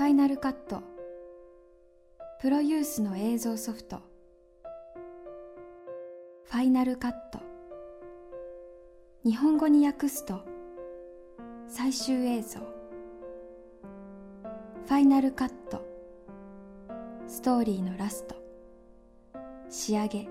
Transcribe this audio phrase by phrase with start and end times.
[0.00, 0.82] ファイナルカット
[2.40, 4.00] プロユースの映像ソフト。
[6.44, 7.38] ファイナルカット
[9.26, 10.40] 日本語に訳すと
[11.68, 12.60] 最終映像。
[12.60, 15.84] ファイナルカット
[17.28, 18.36] ストーリーのラスト。
[19.68, 20.26] 仕上げ。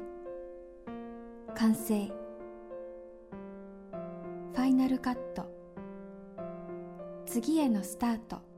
[1.54, 2.08] 完成。
[2.08, 5.46] ファイナルカット
[7.28, 8.49] 次へのスタート。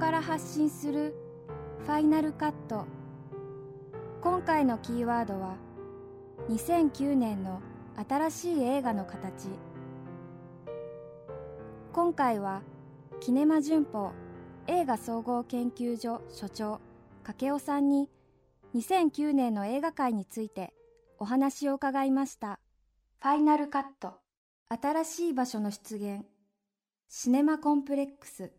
[0.00, 1.14] から発信する
[1.84, 2.86] ファイナルカット。
[4.22, 5.56] 今回のキーワードは
[6.48, 7.60] 2009年の
[8.08, 9.50] 新しい映画の形。
[11.92, 12.62] 今回は
[13.20, 14.12] キネマ旬報
[14.68, 16.80] 映画総合研究所所長
[17.22, 18.08] 掛尾さんに
[18.74, 20.72] 2009年の映画界について
[21.18, 22.58] お話を伺いました。
[23.20, 24.14] ファイナルカット。
[24.70, 26.24] 新しい場所の出現。
[27.06, 28.50] シネマコンプレックス。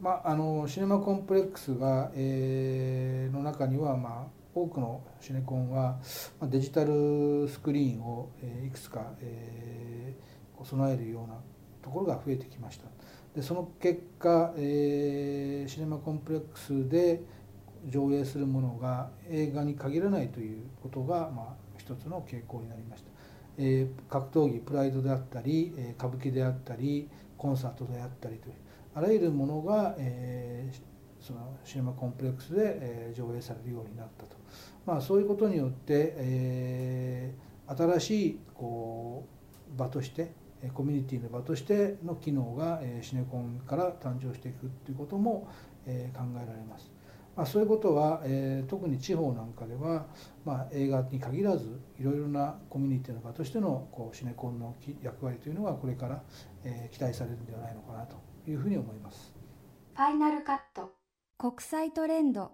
[0.00, 5.98] まあ、あのシネマコンプレックスが、えー、の中には、まあ、多くのシネコンは
[6.40, 11.34] まあ、デジタルスクリーンを、えー、いくつか、えー、備えるような
[11.82, 12.84] ところが増えてきました。
[13.34, 17.20] でその結果、えー、シネマコンプレックスで
[17.86, 23.10] 上映するものが映画に限らないということが、まあ、一つの傾向になりました、
[23.58, 27.06] えー、格闘技プライドであったり、歌舞伎であったり
[27.36, 28.54] コンサートであったりという。
[28.94, 34.36] あらゆるものが、えー、そのシネマコンプレックスで、えー、上映されるようになったと、
[34.86, 39.26] まあ、そういうことによって、えー、新しいこ
[39.74, 40.32] う場として
[40.74, 45.48] コミュニティの場としての機能が、えー、シネコンから誕生していくということも、
[45.86, 46.90] えー、考えられます。
[47.36, 50.06] まあ、そういうことは、えー、特に地方なんかでは、
[50.44, 56.22] まあ、映画に限らずいろいろなコミュニティの場としてのこうシネコンの役割というのがこれから、
[56.64, 59.32] えー、期待されるんではないのかなというふうに思います。
[59.94, 60.92] ファイナルカット
[61.36, 62.52] 国際トレンド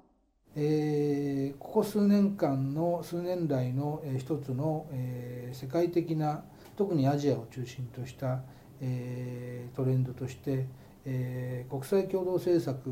[0.59, 6.44] えー、ここ数年間の数年来の、えー、一つの、えー、世界的な
[6.77, 8.41] 特にアジアを中心とした、
[8.81, 10.66] えー、トレンドとして、
[11.05, 12.91] えー、国際共同政策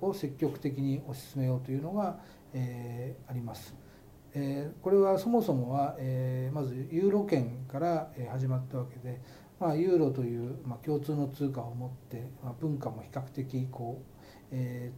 [0.00, 2.18] を積極的に推し進めようというのが、
[2.54, 3.74] えー、あります。
[4.34, 9.20] えー、これはそもそもは、えー、まずユーロ圏から始まったわけで、
[9.62, 14.90] まあ、ユーロという、まあ、共通の通貨を持って、まあ、文化も比較的こう、え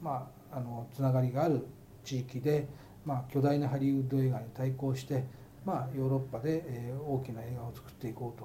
[0.00, 1.66] ー、まあ、あのつながりがある
[2.02, 2.66] 地域で、
[3.04, 5.26] まあ、巨大なハリウッド映画に対抗して、
[5.66, 8.40] まあ、ヨーロッパで、えー、大きな映画を作っていこう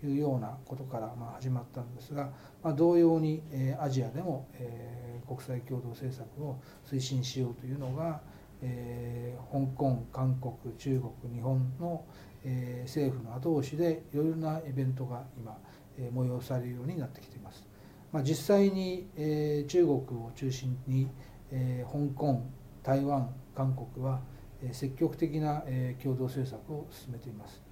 [0.00, 2.30] というようなことから、まあ、始まったんですが、
[2.62, 8.20] まあ、同様に、えー、アジアでも、えー、国際共同政策を推進しようというのが、
[8.62, 12.04] えー、香港韓国中国日本の、
[12.44, 15.56] えー、政府の後押しでいろいろなイベントが今、
[15.98, 17.66] えー、催されるようになってきています。
[18.12, 21.08] まあ、実際に、えー、中国を中心に、
[21.50, 22.42] えー、香港
[22.82, 24.20] 台湾韓国は、
[24.62, 27.62] えー、積極的な、えー、共同政策を進めています。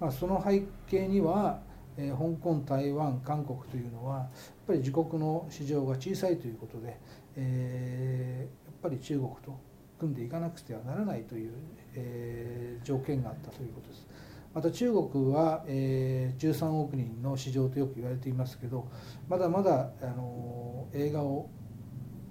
[0.00, 1.62] まあ、その背景には、
[1.96, 4.28] えー、香港台湾韓国というのはやっ
[4.66, 6.98] ぱり自国の市場が小さいということで、
[7.36, 9.58] えー、やっぱり中国と
[10.04, 11.52] 組んでいかなくてはならないという、
[11.94, 14.06] えー、条件があったということです。
[14.52, 18.86] また中国は、えー、13億人の市場とよく言われていますけど
[19.28, 21.50] まだまだあの映画を、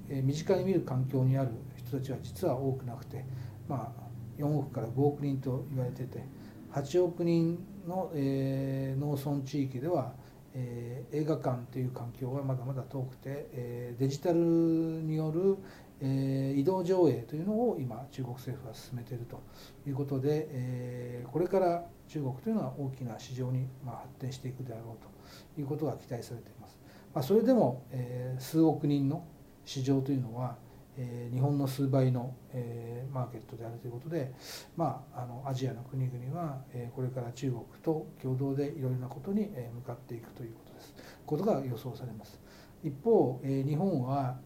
[0.08, 3.26] えー、身近に見る環境にある人たちは実は多くなくて、
[3.68, 6.24] まあ、4億から5億人と言われてて
[6.72, 10.14] 8億人の、えー、農村地域では、
[10.56, 15.58] えー、映画館という環境はまだまだ遠くて、えー、デジタルによる、
[16.02, 19.42] えー、移動上映というのを今中国政府は進めていると
[19.88, 26.78] いうことで、えー、これから中国というのは大きな市場にまあ発展していくであろうということが期待されています。
[27.14, 29.24] まあ、それでも、えー、数億人の
[29.66, 30.58] 市場というのは、
[30.98, 34.32] えー、日本の数倍の、えー、マーケットであるということで、
[34.76, 40.94] まあ、あのアジアの国々は、えー、これから中国と共同でいろいろなことに、えー、向かっていくということです
[41.26, 42.40] ことが予想されます。
[42.84, 44.38] 一方、えー、日本は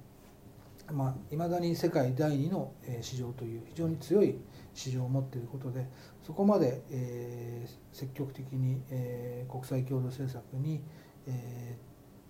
[0.93, 4.39] まあ、未だに世界第2のえ市場という非常に強い
[4.73, 5.85] 市場を持っていることで
[6.23, 10.81] そこまで、えー、積極的に、えー、国際共同政策に、
[11.27, 11.86] えー、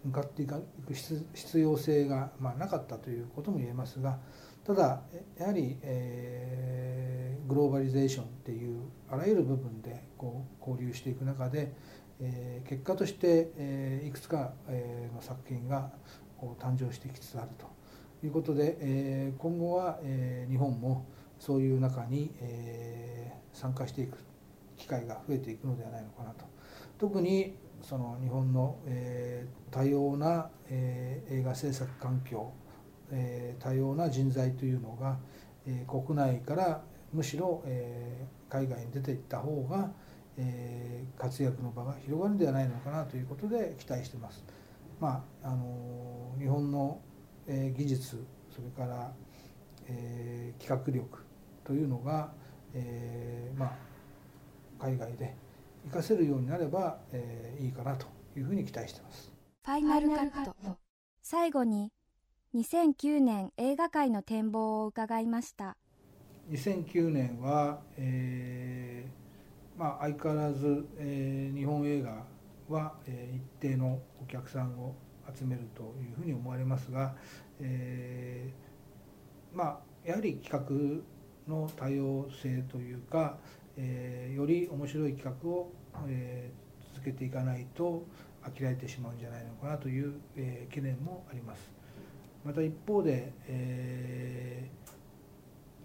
[0.07, 0.55] 向かっていく
[0.93, 4.19] 必要性が、ま、なかったということも言えますが
[4.65, 5.01] ただ
[5.37, 11.73] やはり、えー、グローバリゼーションっていうあらゆる部分でこう交流していく中で、
[12.19, 15.91] えー、結果として、えー、いくつか、え、の作品が
[16.37, 17.77] こう誕生してきつつあると。
[18.23, 21.05] いうことで、え今後は、え日本も
[21.37, 24.17] そういう中に、え参加していく
[24.77, 26.45] 機会が増えていくのではないのかなと
[26.97, 32.51] 特にその日本の、えー、多様な、えー、映画制作環境、
[33.11, 35.17] えー、多様な人材というのが、
[35.65, 36.83] えー、国内から
[37.13, 39.91] むしろ、えー、海外に出ていった方が、
[40.37, 44.43] えー、活躍の場が広がるんではないのかなということで期待してます。
[44.99, 46.99] まああの日本の、
[47.47, 49.11] えー、技術それから、
[49.87, 51.23] えー、企画力
[51.63, 52.31] というのが、
[52.73, 53.75] えー、まあ
[54.79, 55.35] 海外で
[55.91, 59.31] 活かせるようになれば、えー、いいかなというふうに期待してます。
[59.63, 60.55] ファイナルカット
[61.21, 61.91] 最後に
[62.55, 65.75] 2009年映画界の展望を伺いました
[66.49, 72.23] 2009年は、えーまあ、相変わらず、えー、日本映画
[72.69, 74.95] は、えー、一定のお客さんを
[75.37, 77.13] 集めるというふうに思われますが、
[77.59, 81.03] えー、まあやはり企
[81.47, 83.37] 画の多様性というか、
[83.75, 85.73] えー、より面白い企画を、
[86.07, 88.03] えー、続けていかないと
[88.43, 91.71] 飽きられてしまうんじゃないのかなという、えー、懸念もあります。
[92.45, 94.69] また一方で、え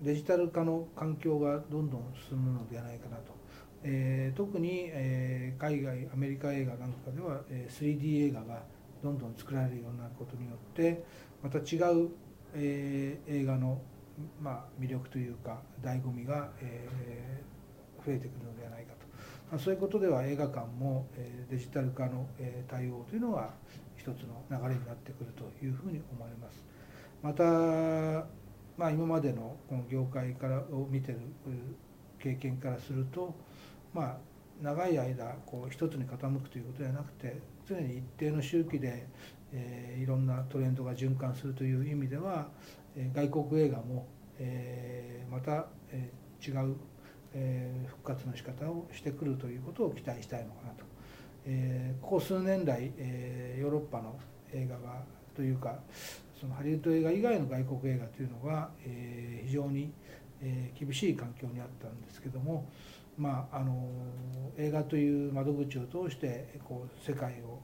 [0.03, 3.35] ー、デジタル化の環境がどんどん進むのではないかなと、
[3.83, 8.63] えー、特に、えー、海外アメリカ映画なんかでは、え、3D 映画が
[9.03, 11.03] どんどん作られるようになることによって
[11.43, 12.11] また違う、
[12.55, 13.81] え、映画の、
[14.41, 16.89] まあ、魅力というか醍醐味が、え、
[18.07, 19.02] 増えてくるのではないかと、
[19.59, 21.07] そういうことでは映画館も、
[21.51, 22.27] デジタル化の、
[22.69, 23.53] 対応というのは
[23.97, 26.65] 一つの流れになってくるというふうに思われます。
[27.23, 27.45] また、
[28.77, 31.19] まあ、今までのこの業界からを見てる
[32.19, 33.35] 経験からすると、
[33.93, 34.17] まあ、
[34.63, 37.37] 長い間こう一つに傾くということではなくて
[37.69, 39.07] 常に一定の周期で、
[39.53, 42.49] え、いろんなトレンドが循環するという意味では、
[42.97, 44.07] え、外国映画も、
[44.39, 46.11] え、また、え、
[46.45, 46.77] 違う
[47.35, 50.85] えー、復活の仕方をしてくるということを期待したいのかなと、
[51.47, 54.19] えー、ここ数年来、えー、ヨーロッパの
[54.53, 55.03] 映画が
[55.35, 55.79] というか
[56.41, 59.93] そのハリウッド映画以外の外国映画というのが、えー、非常に、
[60.41, 62.69] えー、厳しい環境にあったんですけども、
[63.17, 63.89] まあ、あの
[64.59, 67.61] 映画という窓口を通してこう世界を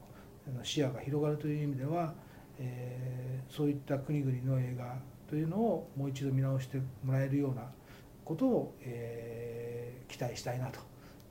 [0.63, 2.13] 視野が広がるという意味では、
[2.57, 4.95] えー、そういった国々の映画
[5.29, 7.63] というのをもう一度見直してもらえるような
[8.25, 9.58] ことを、えー、
[10.19, 10.81] 期待したいなと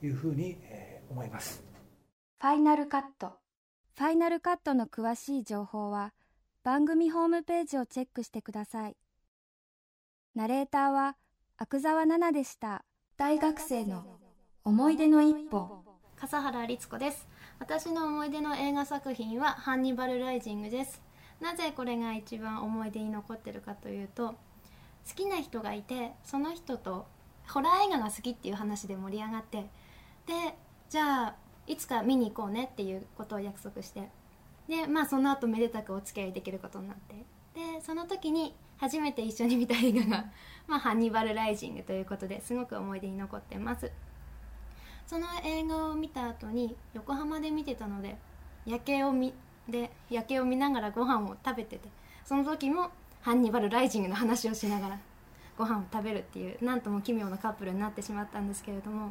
[0.02, 1.62] いうふうに、えー、思います。
[2.40, 3.34] ファイナルカット。
[3.98, 6.14] ファイナルカットの詳しい情報は
[6.62, 8.96] 番組ホームページをチェックしてください。
[10.34, 11.16] ナレーターは
[11.58, 12.84] 阿久澤奈々でした。
[13.18, 14.18] 大学生の
[14.64, 15.84] 思い出の一歩。
[16.16, 17.28] 笠原律子です。
[17.58, 21.02] 私の思い出の映画作品はハンニバルライジングです。
[21.40, 27.06] なぜこれが一番思い出に残ってるかというと好きな人がいてその人と
[27.48, 29.66] ホラー映画が好きっていう話で盛り上がって
[30.26, 30.54] で
[30.88, 31.34] じゃあ
[31.66, 34.08] いつか見に行こうねっていうことを約束して
[34.68, 37.14] でまあその後めでたくお付き合いできることになって
[37.54, 40.24] でその時に初めて一緒に見た映画が
[40.68, 43.90] 「まあ、ハンニバル・ライジング」ということですごく思い出に残ってます。
[45.06, 48.18] その映画を見た後に横浜で見てたので
[48.66, 49.32] 夜景を見
[49.66, 51.88] で夜景を見ながらご飯を食べてて
[52.26, 52.90] その時も
[53.22, 55.00] ハンニバル・ライジングの話をしながら
[55.58, 59.10] ご飯を食べるっていうなんとも奇妙なカップルになってしまったんですけれども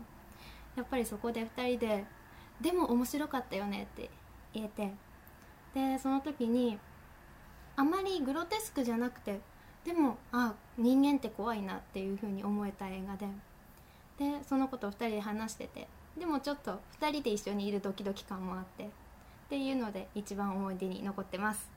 [0.77, 2.05] やっぱりそこで2人で
[2.61, 4.09] 「でも面白かったよね」って
[4.53, 4.93] 言えて
[5.73, 6.79] でその時に
[7.75, 9.41] あまりグロテスクじゃなくて
[9.83, 13.27] でもあ人間って怖いなっていうふうに思えた映画で
[14.17, 15.87] でそのことを2人で話してて
[16.17, 18.89] でもちょっと2人で一緒にいるドキドキ感もあってっ
[19.49, 21.76] ていうので一番思い出に残ってます。